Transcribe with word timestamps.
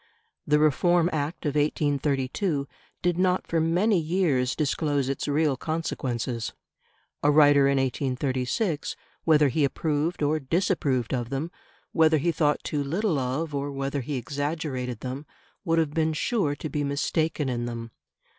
The 0.47 0.57
Reform 0.57 1.11
Act 1.13 1.45
of 1.45 1.53
1832 1.53 2.67
did 3.03 3.19
not 3.19 3.45
for 3.45 3.61
many 3.61 3.99
years 3.99 4.55
disclose 4.55 5.07
its 5.07 5.27
real 5.27 5.55
consequences; 5.55 6.53
a 7.21 7.29
writer 7.29 7.67
in 7.67 7.77
1836, 7.77 8.95
whether 9.25 9.49
he 9.49 9.63
approved 9.63 10.23
or 10.23 10.39
disapproved 10.39 11.13
of 11.13 11.29
them, 11.29 11.51
whether 11.91 12.17
he 12.17 12.31
thought 12.31 12.63
too 12.63 12.83
little 12.83 13.19
of 13.19 13.53
or 13.53 13.71
whether 13.71 14.01
he 14.01 14.15
exaggerated 14.15 15.01
them, 15.01 15.27
would 15.63 15.77
have 15.77 15.93
been 15.93 16.13
sure 16.13 16.55
to 16.55 16.67
be 16.67 16.83
mistaken 16.83 17.47
in 17.47 17.67
them. 17.67 17.91